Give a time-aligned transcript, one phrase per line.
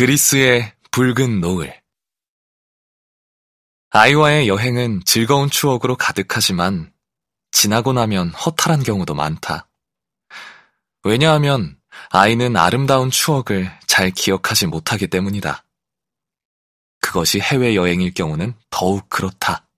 [0.00, 1.78] 그리스의 붉은 노을.
[3.90, 6.90] 아이와의 여행은 즐거운 추억으로 가득하지만
[7.50, 9.68] 지나고 나면 허탈한 경우도 많다.
[11.04, 11.76] 왜냐하면
[12.08, 15.66] 아이는 아름다운 추억을 잘 기억하지 못하기 때문이다.
[17.02, 19.68] 그것이 해외여행일 경우는 더욱 그렇다.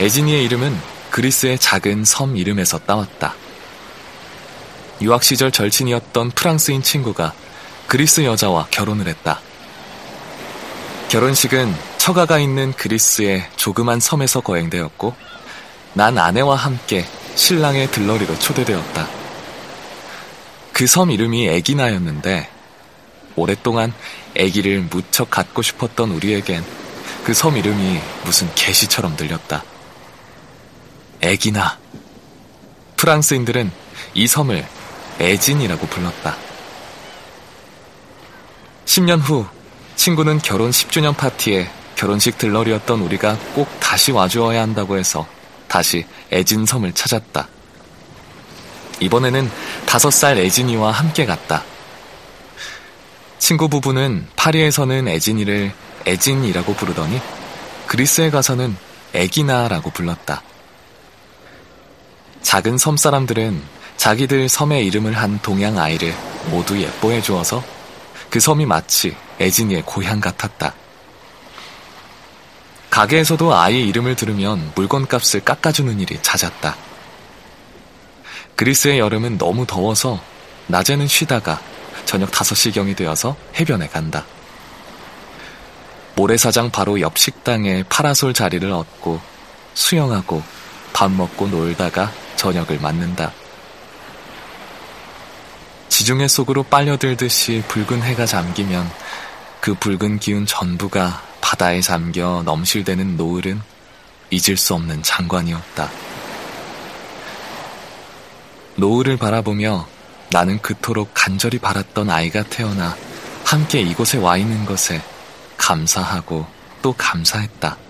[0.00, 3.36] 에지니의 이름은 그리스의 작은 섬 이름에서 따왔다.
[5.00, 7.32] 유학 시절 절친이었던 프랑스인 친구가
[7.86, 9.40] 그리스 여자와 결혼을 했다.
[11.10, 15.14] 결혼식은 처가가 있는 그리스의 조그만 섬에서 거행되었고,
[15.92, 17.06] 난 아내와 함께
[17.36, 19.08] 신랑의 들러리로 초대되었다.
[20.72, 22.50] 그 섬 이름이 에기나였는데,
[23.36, 23.92] 오랫동안
[24.34, 26.64] 애기를 무척 갖고 싶었던 우리에겐
[27.22, 29.62] 그 섬 이름이 무슨 계시처럼 들렸다.
[31.24, 31.78] 에기나.
[32.96, 33.72] 프랑스인들은
[34.12, 34.66] 이 섬을
[35.18, 36.36] 에진이라고 불렀다.
[38.84, 39.46] 10년 후
[39.96, 45.26] 친구는 결혼 10주년 파티에 결혼식 들러리였던 우리가 꼭 다시 와주어야 한다고 해서
[45.66, 47.48] 다시 에진 섬을 찾았다.
[49.00, 49.50] 이번에는
[49.86, 51.64] 다섯 살 에진이와 함께 갔다.
[53.38, 55.72] 친구 부부는 파리에서는 에진이를
[56.04, 57.18] 에진이라고 부르더니
[57.86, 58.76] 그리스에 가서는
[59.14, 60.42] 에기나라고 불렀다.
[62.54, 63.60] 작은 섬 사람들은
[63.96, 66.14] 자기들 섬의 이름을 한 동양 아이를
[66.52, 67.64] 모두 예뻐해 주어서
[68.30, 70.72] 그 섬이 마치 에진이의 고향 같았다.
[72.90, 76.76] 가게에서도 아이의 이름을 들으면 물건값을 깎아주는 일이 잦았다.
[78.54, 80.20] 그리스의 여름은 너무 더워서
[80.68, 81.60] 낮에는 쉬다가
[82.04, 84.24] 저녁 5시경이 되어서 해변에 간다.
[86.14, 89.20] 모래사장 바로 옆 식당에 파라솔 자리를 얻고
[89.74, 90.40] 수영하고
[90.92, 93.32] 밥 먹고 놀다가 저녁을 맞는다.
[95.88, 98.90] 지중해 속으로 빨려들듯이 붉은 해가 잠기면
[99.60, 103.62] 그 붉은 기운 전부가 바다에 잠겨 넘실대는 노을은
[104.30, 105.90] 잊을 수 없는 장관이었다.
[108.76, 109.86] 노을을 바라보며
[110.30, 112.96] 나는 그토록 간절히 바랐던 아이가 태어나
[113.44, 115.00] 함께 이곳에 와 있는 것에
[115.56, 116.46] 감사하고
[116.82, 117.83] 또 감사했다.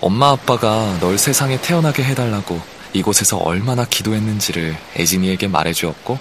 [0.00, 2.60] 엄마 아빠가 널 세상에 태어나게 해달라고
[2.92, 6.18] 이곳에서 얼마나 기도했는지를 에지니에게 말해주었고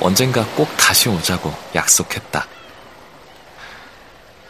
[0.00, 2.46] 언젠가 꼭 다시 오자고 약속했다.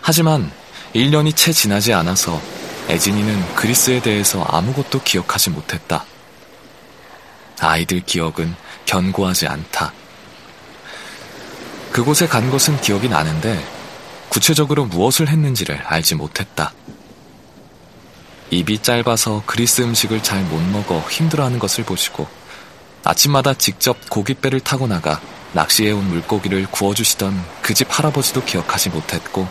[0.00, 0.50] 하지만
[0.94, 2.41] 1년이 채 지나지 않아서
[2.88, 6.04] 에지니는 그리스에 대해서 아무것도 기억하지 못했다.
[7.60, 8.54] 아이들 기억은
[8.84, 9.92] 견고하지 않다.
[11.91, 13.64] 그곳에 간 것은 기억이 나는데
[14.28, 16.72] 구체적으로 무엇을 했는지를 알지 못했다.
[18.51, 22.29] 입이 짧아서 그리스 음식을 잘 못 먹어 힘들어하는 것을 보시고
[23.05, 25.21] 아침마다 직접 고깃배를 타고 나가
[25.53, 29.49] 낚시해온 물고기를 구워주시던 그 집 할아버지도 기억하지 못했고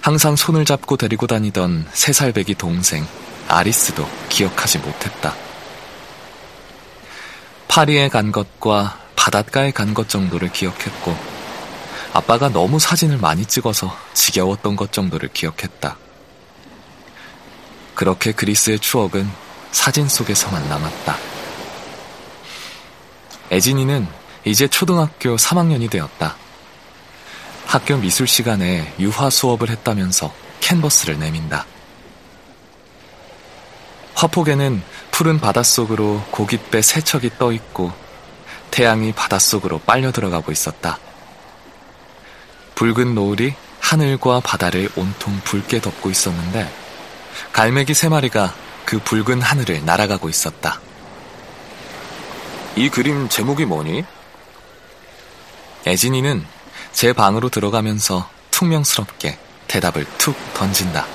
[0.00, 3.06] 항상 손을 잡고 데리고 다니던 세 살배기 동생
[3.48, 5.34] 아리스도 기억하지 못했다.
[7.68, 11.16] 파리에 간 것과 바닷가에 간 것 정도를 기억했고
[12.12, 15.96] 아빠가 너무 사진을 많이 찍어서 지겨웠던 것 정도를 기억했다.
[17.94, 19.30] 그렇게 그리스의 추억은
[19.70, 21.16] 사진 속에서만 남았다.
[23.50, 24.06] 에진이는
[24.44, 26.36] 이제 초등학교 3학년이 되었다.
[27.66, 31.66] 학교 미술 시간에 유화 수업을 했다면서 캔버스를 내민다.
[34.14, 37.92] 화폭에는 푸른 바닷속으로 고깃배 세척이 떠 있고
[38.70, 40.98] 태양이 바닷속으로 빨려 들어가고 있었다.
[42.74, 46.81] 붉은 노을이 하늘과 바다를 온통 붉게 덮고 있었는데
[47.52, 48.54] 갈매기 세 마리가
[48.84, 50.80] 그 붉은 하늘을 날아가고 있었다.
[52.76, 54.04] 이 그림 제목이 뭐니?
[55.86, 56.46] 에진이는
[56.92, 59.38] 제 방으로 들어가면서 퉁명스럽게
[59.68, 61.06] 대답을 툭 던진다.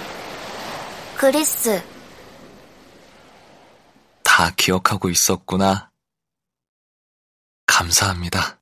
[1.15, 1.81] 그리스.
[4.23, 5.89] 다 기억하고 있었구나.
[7.65, 8.56] 감사합니다.